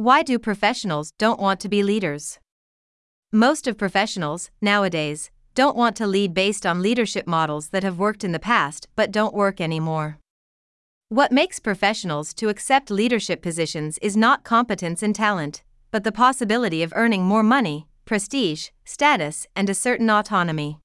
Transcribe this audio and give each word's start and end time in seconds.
Why 0.00 0.22
do 0.22 0.38
professionals 0.38 1.12
don't 1.18 1.38
want 1.38 1.60
to 1.60 1.68
be 1.68 1.82
leaders? 1.82 2.38
Most 3.32 3.66
of 3.66 3.76
professionals, 3.76 4.50
nowadays, 4.62 5.30
don't 5.54 5.76
want 5.76 5.94
to 5.96 6.06
lead 6.06 6.32
based 6.32 6.64
on 6.64 6.80
leadership 6.80 7.26
models 7.26 7.68
that 7.68 7.82
have 7.82 7.98
worked 7.98 8.24
in 8.24 8.32
the 8.32 8.38
past 8.38 8.88
but 8.96 9.12
don't 9.12 9.34
work 9.34 9.60
anymore. 9.60 10.18
What 11.10 11.32
makes 11.32 11.58
professionals 11.58 12.32
to 12.36 12.48
accept 12.48 12.90
leadership 12.90 13.42
positions 13.42 13.98
is 14.00 14.16
not 14.16 14.42
competence 14.42 15.02
and 15.02 15.14
talent, 15.14 15.62
but 15.90 16.02
the 16.02 16.12
possibility 16.12 16.82
of 16.82 16.94
earning 16.96 17.24
more 17.24 17.42
money, 17.42 17.86
prestige, 18.06 18.70
status, 18.86 19.46
and 19.54 19.68
a 19.68 19.74
certain 19.74 20.08
autonomy. 20.08 20.78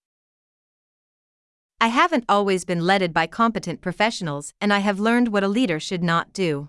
I 1.79 1.87
haven't 1.87 2.25
always 2.27 2.65
been 2.65 2.85
led 2.85 3.13
by 3.13 3.27
competent 3.27 3.79
professionals, 3.79 4.53
and 4.59 4.73
I 4.73 4.79
have 4.79 4.99
learned 4.99 5.29
what 5.29 5.45
a 5.45 5.47
leader 5.47 5.79
should 5.79 6.03
not 6.03 6.33
do. 6.33 6.67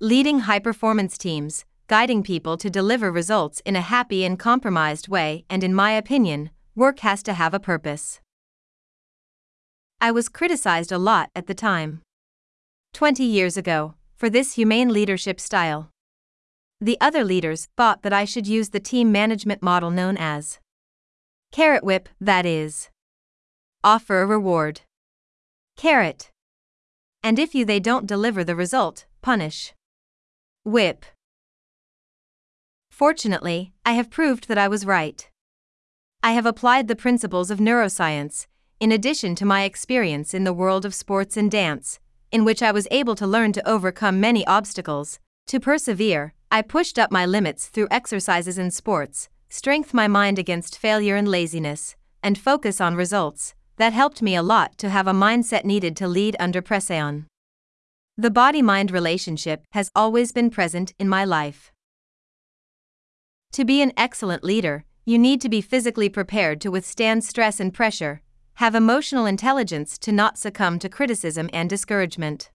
Leading 0.00 0.40
high 0.40 0.58
performance 0.58 1.16
teams, 1.16 1.64
guiding 1.86 2.24
people 2.24 2.56
to 2.56 2.68
deliver 2.68 3.12
results 3.12 3.62
in 3.64 3.76
a 3.76 3.80
happy 3.80 4.24
and 4.24 4.40
compromised 4.40 5.06
way, 5.06 5.44
and 5.48 5.62
in 5.62 5.72
my 5.72 5.92
opinion, 5.92 6.50
work 6.74 6.98
has 7.00 7.22
to 7.22 7.32
have 7.32 7.54
a 7.54 7.60
purpose. 7.60 8.20
I 10.00 10.10
was 10.10 10.28
criticized 10.28 10.90
a 10.90 10.98
lot 10.98 11.30
at 11.36 11.46
the 11.46 11.54
time. 11.54 12.02
20 12.92 13.22
years 13.22 13.56
ago, 13.56 13.94
for 14.16 14.28
this 14.28 14.54
humane 14.54 14.92
leadership 14.92 15.38
style. 15.38 15.90
The 16.80 16.98
other 17.00 17.22
leaders 17.22 17.68
thought 17.76 18.02
that 18.02 18.12
I 18.12 18.24
should 18.24 18.48
use 18.48 18.70
the 18.70 18.80
team 18.80 19.12
management 19.12 19.62
model 19.62 19.92
known 19.92 20.16
as 20.16 20.58
carrot 21.52 21.84
whip, 21.84 22.08
that 22.20 22.44
is, 22.44 22.90
offer 23.84 24.22
a 24.22 24.26
reward. 24.26 24.80
Carrot. 25.76 26.32
And 27.22 27.38
if 27.38 27.54
you 27.54 27.64
they 27.64 27.78
don't 27.78 28.06
deliver 28.06 28.42
the 28.42 28.56
result, 28.56 29.06
punish. 29.22 29.72
Whip. 30.66 31.04
Fortunately, 32.90 33.74
I 33.84 33.92
have 33.92 34.08
proved 34.08 34.48
that 34.48 34.56
I 34.56 34.66
was 34.66 34.86
right. 34.86 35.28
I 36.22 36.32
have 36.32 36.46
applied 36.46 36.88
the 36.88 36.96
principles 36.96 37.50
of 37.50 37.58
neuroscience, 37.58 38.46
in 38.80 38.90
addition 38.90 39.34
to 39.34 39.44
my 39.44 39.64
experience 39.64 40.32
in 40.32 40.44
the 40.44 40.54
world 40.54 40.86
of 40.86 40.94
sports 40.94 41.36
and 41.36 41.50
dance, 41.50 42.00
in 42.32 42.46
which 42.46 42.62
I 42.62 42.72
was 42.72 42.88
able 42.90 43.14
to 43.16 43.26
learn 43.26 43.52
to 43.52 43.68
overcome 43.68 44.20
many 44.20 44.46
obstacles. 44.46 45.18
To 45.48 45.60
persevere, 45.60 46.32
I 46.50 46.62
pushed 46.62 46.98
up 46.98 47.12
my 47.12 47.26
limits 47.26 47.66
through 47.66 47.88
exercises 47.90 48.56
in 48.56 48.70
sports, 48.70 49.28
strength 49.50 49.92
my 49.92 50.08
mind 50.08 50.38
against 50.38 50.78
failure 50.78 51.16
and 51.16 51.28
laziness, 51.28 51.94
and 52.22 52.38
focus 52.38 52.80
on 52.80 52.96
results, 52.96 53.54
that 53.76 53.92
helped 53.92 54.22
me 54.22 54.34
a 54.34 54.42
lot 54.42 54.78
to 54.78 54.88
have 54.88 55.06
a 55.06 55.12
mindset 55.12 55.66
needed 55.66 55.94
to 55.98 56.08
lead 56.08 56.36
under 56.40 56.62
pression. 56.62 57.26
The 58.16 58.30
body 58.30 58.62
mind 58.62 58.92
relationship 58.92 59.64
has 59.72 59.90
always 59.92 60.30
been 60.30 60.48
present 60.48 60.94
in 61.00 61.08
my 61.08 61.24
life. 61.24 61.72
To 63.54 63.64
be 63.64 63.82
an 63.82 63.92
excellent 63.96 64.44
leader, 64.44 64.84
you 65.04 65.18
need 65.18 65.40
to 65.40 65.48
be 65.48 65.60
physically 65.60 66.08
prepared 66.08 66.60
to 66.60 66.70
withstand 66.70 67.24
stress 67.24 67.58
and 67.58 67.74
pressure, 67.74 68.22
have 68.54 68.76
emotional 68.76 69.26
intelligence 69.26 69.98
to 69.98 70.12
not 70.12 70.38
succumb 70.38 70.78
to 70.78 70.88
criticism 70.88 71.50
and 71.52 71.68
discouragement. 71.68 72.52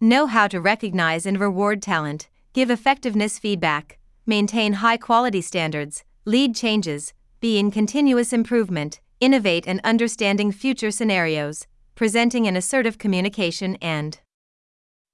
Know 0.00 0.24
how 0.24 0.48
to 0.48 0.58
recognize 0.58 1.26
and 1.26 1.38
reward 1.38 1.82
talent, 1.82 2.30
give 2.54 2.70
effectiveness 2.70 3.38
feedback, 3.38 3.98
maintain 4.24 4.74
high 4.74 4.96
quality 4.96 5.42
standards, 5.42 6.02
lead 6.24 6.54
changes, 6.54 7.12
be 7.40 7.58
in 7.58 7.70
continuous 7.70 8.32
improvement, 8.32 9.02
innovate 9.20 9.68
and 9.68 9.82
understanding 9.84 10.50
future 10.50 10.90
scenarios, 10.90 11.66
presenting 11.94 12.46
an 12.48 12.56
assertive 12.56 12.96
communication 12.96 13.76
and, 13.82 14.18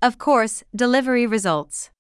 of 0.01 0.17
course, 0.17 0.63
delivery 0.75 1.27
results. 1.27 1.91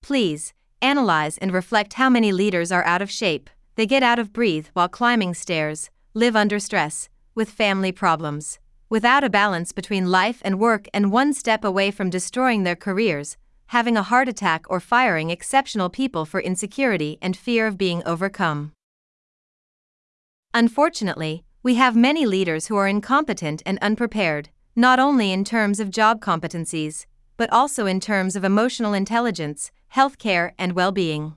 Please, 0.00 0.52
analyze 0.80 1.36
and 1.38 1.52
reflect 1.52 1.94
how 1.94 2.08
many 2.08 2.30
leaders 2.32 2.70
are 2.70 2.84
out 2.84 3.02
of 3.02 3.10
shape, 3.10 3.50
they 3.74 3.86
get 3.86 4.02
out 4.02 4.18
of 4.18 4.32
breath 4.32 4.70
while 4.72 4.88
climbing 4.88 5.34
stairs, 5.34 5.90
live 6.14 6.36
under 6.36 6.58
stress, 6.58 7.08
with 7.34 7.50
family 7.50 7.92
problems, 7.92 8.58
without 8.88 9.24
a 9.24 9.30
balance 9.30 9.72
between 9.72 10.10
life 10.10 10.40
and 10.44 10.60
work, 10.60 10.86
and 10.94 11.12
one 11.12 11.32
step 11.32 11.64
away 11.64 11.90
from 11.90 12.10
destroying 12.10 12.62
their 12.62 12.76
careers, 12.76 13.36
having 13.66 13.96
a 13.96 14.02
heart 14.02 14.28
attack, 14.28 14.64
or 14.68 14.80
firing 14.80 15.30
exceptional 15.30 15.88
people 15.88 16.24
for 16.24 16.40
insecurity 16.40 17.18
and 17.20 17.36
fear 17.36 17.66
of 17.66 17.78
being 17.78 18.02
overcome. 18.04 18.72
Unfortunately, 20.54 21.44
we 21.62 21.76
have 21.76 21.94
many 21.94 22.26
leaders 22.26 22.66
who 22.66 22.76
are 22.76 22.88
incompetent 22.88 23.62
and 23.64 23.78
unprepared, 23.80 24.48
not 24.76 24.98
only 24.98 25.32
in 25.32 25.44
terms 25.44 25.80
of 25.80 25.90
job 25.90 26.20
competencies, 26.20 27.06
but 27.36 27.52
also 27.52 27.86
in 27.86 28.00
terms 28.00 28.36
of 28.36 28.44
emotional 28.44 28.92
intelligence, 28.92 29.70
healthcare, 29.94 30.52
and 30.58 30.72
well 30.72 30.92
being. 30.92 31.34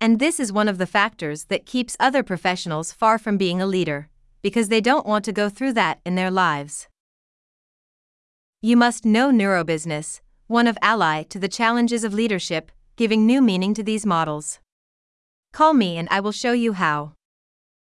And 0.00 0.18
this 0.18 0.40
is 0.40 0.52
one 0.52 0.68
of 0.68 0.78
the 0.78 0.86
factors 0.86 1.44
that 1.44 1.66
keeps 1.66 1.96
other 2.00 2.22
professionals 2.22 2.92
far 2.92 3.18
from 3.18 3.36
being 3.36 3.60
a 3.60 3.66
leader, 3.66 4.08
because 4.42 4.68
they 4.68 4.80
don't 4.80 5.06
want 5.06 5.24
to 5.26 5.32
go 5.32 5.48
through 5.48 5.74
that 5.74 6.00
in 6.04 6.16
their 6.16 6.30
lives. 6.30 6.88
You 8.60 8.76
must 8.76 9.04
know 9.04 9.30
neurobusiness, 9.30 10.20
one 10.48 10.66
of 10.66 10.78
ally 10.82 11.22
to 11.24 11.38
the 11.38 11.48
challenges 11.48 12.02
of 12.02 12.14
leadership, 12.14 12.72
giving 12.96 13.26
new 13.26 13.40
meaning 13.40 13.74
to 13.74 13.82
these 13.82 14.04
models. 14.04 14.58
Call 15.52 15.74
me 15.74 15.96
and 15.98 16.08
I 16.10 16.20
will 16.20 16.32
show 16.32 16.52
you 16.52 16.72
how. 16.72 17.12